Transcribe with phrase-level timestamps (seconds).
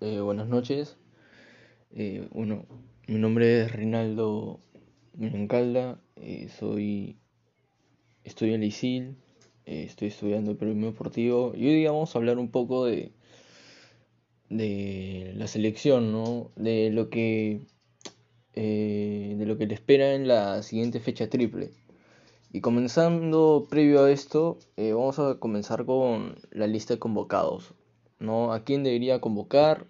[0.00, 0.98] Eh, buenas noches.
[1.94, 2.66] Eh, bueno,
[3.06, 4.60] mi nombre es Rinaldo
[5.14, 5.98] Muñoncalda.
[6.16, 7.16] Eh, soy
[8.22, 9.16] estoy en ISIL.
[9.64, 11.52] estoy estudiando el periodismo deportivo.
[11.56, 13.12] Y hoy vamos a hablar un poco de
[14.50, 16.50] de la selección, ¿no?
[16.56, 17.62] De lo que
[18.54, 21.70] de lo que le espera en la siguiente fecha triple.
[22.52, 27.74] Y comenzando previo a esto, vamos a comenzar con la lista de convocados.
[28.18, 28.52] ¿No?
[28.52, 29.86] A quién debería convocar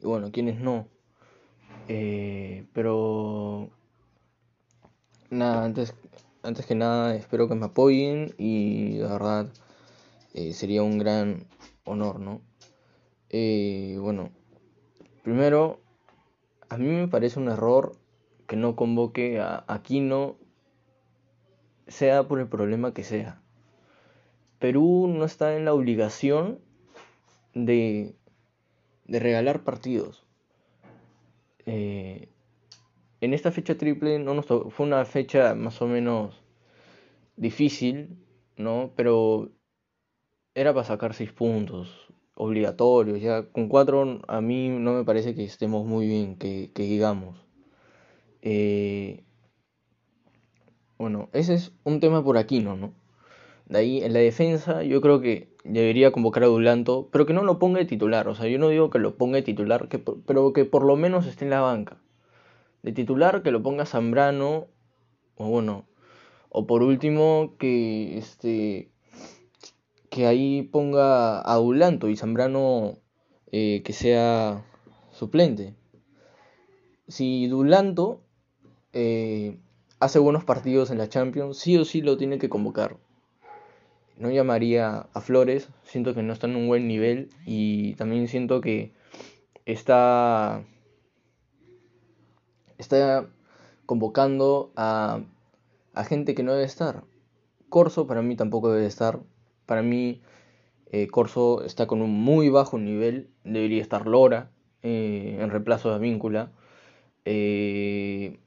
[0.00, 0.88] y bueno, quiénes no.
[1.88, 3.70] Eh, pero
[5.30, 5.94] nada, antes,
[6.42, 9.46] antes que nada espero que me apoyen y la verdad
[10.34, 11.46] eh, sería un gran
[11.84, 12.40] honor, ¿no?
[13.30, 14.30] Eh, bueno,
[15.22, 15.80] primero,
[16.68, 17.96] a mí me parece un error
[18.46, 20.36] que no convoque a Aquino,
[21.88, 23.40] sea por el problema que sea.
[24.58, 26.60] Perú no está en la obligación
[27.56, 28.14] de,
[29.08, 30.24] regalar partidos.
[31.64, 32.28] Eh,
[33.20, 36.42] en esta fecha triple no nos fue una fecha más o menos
[37.36, 38.18] difícil,
[38.56, 38.92] ¿no?
[38.94, 39.50] Pero
[40.54, 43.20] era para sacar seis puntos obligatorios.
[43.20, 47.38] Ya con cuatro a mí no me parece que estemos muy bien, que, digamos.
[48.42, 49.24] Eh,
[50.98, 52.92] bueno, ese es un tema por aquí, ¿no?
[53.66, 57.42] De ahí en la defensa yo creo que debería convocar a Dulanto, pero que no
[57.42, 58.28] lo ponga de titular.
[58.28, 60.96] O sea, yo no digo que lo ponga de titular, que, pero que por lo
[60.96, 61.98] menos esté en la banca.
[62.82, 64.68] De titular que lo ponga Zambrano,
[65.36, 65.86] o bueno,
[66.50, 68.90] o por último que este
[70.10, 72.98] que ahí ponga a Dulanto y Zambrano
[73.52, 74.64] eh, que sea
[75.10, 75.74] suplente.
[77.08, 78.22] Si Dulanto
[78.92, 79.58] eh,
[80.00, 82.96] hace buenos partidos en la Champions, sí o sí lo tiene que convocar
[84.16, 88.60] no llamaría a Flores, siento que no está en un buen nivel y también siento
[88.60, 88.92] que
[89.64, 90.64] está,
[92.78, 93.28] está
[93.84, 95.20] convocando a,
[95.94, 97.04] a gente que no debe estar.
[97.68, 99.20] Corso para mí tampoco debe estar.
[99.66, 100.22] Para mí
[100.92, 103.30] eh, Corso está con un muy bajo nivel.
[103.44, 104.50] Debería estar Lora
[104.82, 106.52] eh, en reemplazo de Víncula.
[107.24, 108.38] Eh,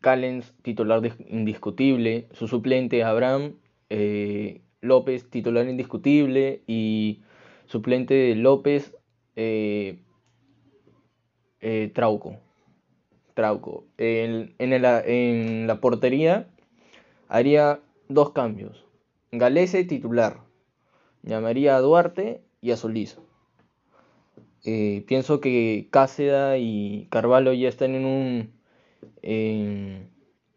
[0.00, 2.28] Callens, titular indiscutible.
[2.32, 3.54] Su suplente Abraham.
[3.90, 7.22] Eh, López titular indiscutible y
[7.66, 8.96] suplente de López
[9.36, 9.98] eh,
[11.60, 12.36] eh, Trauco.
[13.34, 13.84] Trauco.
[13.98, 16.48] En, en, la portería
[17.28, 18.84] haría dos cambios.
[19.32, 20.40] Galese titular.
[21.22, 23.18] Llamaría a Duarte y a Solís.
[24.64, 28.52] Eh, pienso que Cáceda y Carvalho ya están en un...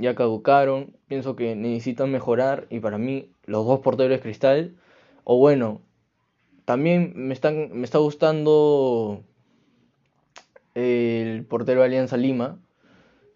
[0.02, 0.98] ya caducaron.
[1.08, 4.76] Pienso que necesitan mejorar y para mí los dos porteros cristal.
[5.24, 5.82] O bueno,
[6.66, 9.24] también me, están, me está gustando
[10.76, 12.60] el portero de Alianza Lima,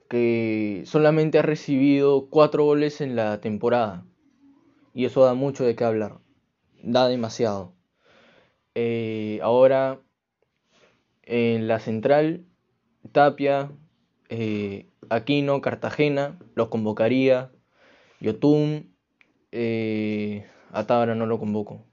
[0.09, 4.05] que solamente ha recibido cuatro goles en la temporada.
[4.93, 6.19] Y eso da mucho de qué hablar.
[6.81, 7.73] Da demasiado.
[8.75, 9.99] Eh, ahora,
[11.23, 12.45] en la central,
[13.11, 13.71] Tapia,
[14.29, 17.51] eh, Aquino, Cartagena, los convocaría.
[18.19, 18.95] Yotun,
[19.51, 21.85] eh, a no lo convoco.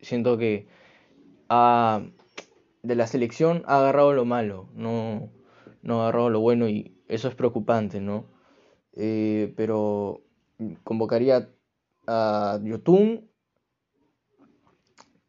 [0.00, 0.68] Siento que
[2.82, 5.30] de la selección ha agarrado lo malo, no,
[5.82, 8.26] no ha agarrado lo bueno y eso es preocupante, ¿no?
[8.94, 10.22] Eh, pero
[10.84, 11.50] convocaría
[12.06, 13.28] a Yotun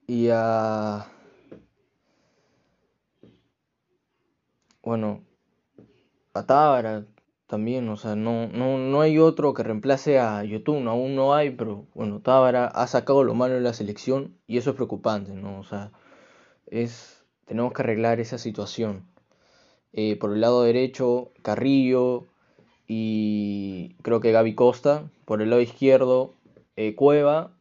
[0.07, 1.07] y a...
[4.81, 5.23] Bueno,
[6.33, 7.05] a Tábara,
[7.47, 11.51] también, o sea, no, no, no hay otro que reemplace a YouTube, aún no hay,
[11.51, 15.59] pero bueno, Tábara ha sacado lo malo de la selección y eso es preocupante, ¿no?
[15.59, 15.91] O sea,
[16.65, 19.05] es, tenemos que arreglar esa situación.
[19.93, 22.25] Eh, por el lado derecho, Carrillo
[22.87, 26.33] y creo que Gaby Costa, por el lado izquierdo,
[26.75, 27.51] eh, Cueva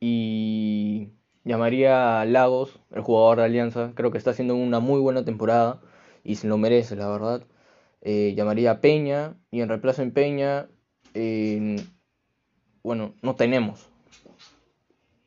[0.00, 1.10] y
[1.44, 5.80] llamaría Lagos, el jugador de Alianza, creo que está haciendo una muy buena temporada
[6.24, 7.44] y se lo merece, la verdad.
[8.04, 10.68] Eh, llamaría a Peña y en reemplazo en Peña,
[12.82, 13.88] bueno, no tenemos.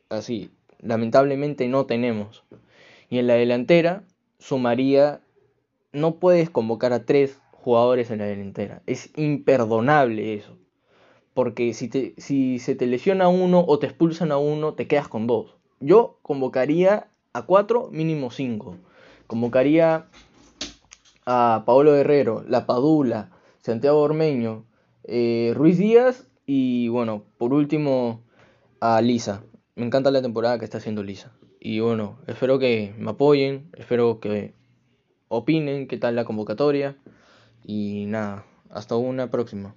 [0.09, 2.43] Así, lamentablemente no tenemos.
[3.09, 4.03] Y en la delantera
[4.37, 5.21] sumaría,
[5.91, 8.83] no puedes convocar a tres jugadores en la delantera.
[8.85, 10.57] Es imperdonable eso.
[11.33, 15.07] Porque si, te, si se te lesiona uno o te expulsan a uno, te quedas
[15.07, 15.57] con dos.
[15.79, 18.77] Yo convocaría a cuatro, mínimo cinco.
[19.25, 20.05] Convocaría
[21.29, 24.63] a Paolo Guerrero, La Padula, Santiago Ormeño,
[25.03, 28.23] eh, Ruiz Díaz y bueno, por último
[28.79, 29.43] a Lisa.
[29.75, 31.33] Me encanta la temporada que está haciendo Lisa.
[31.59, 34.53] Y bueno, espero que me apoyen, espero que
[35.27, 36.95] opinen qué tal la convocatoria.
[37.65, 39.75] Y nada, hasta una próxima.